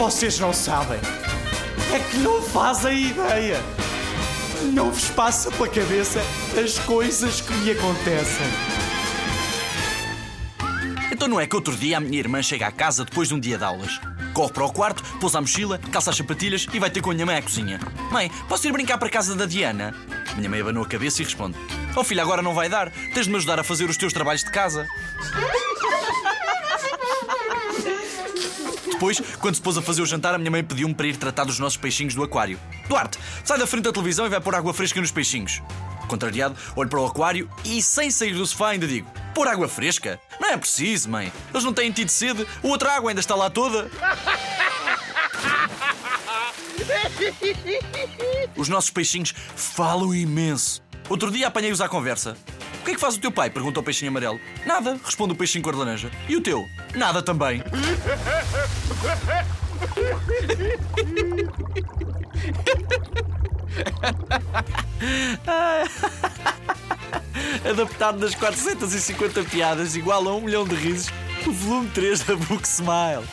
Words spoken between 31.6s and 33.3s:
peixinhos do aquário. Duarte,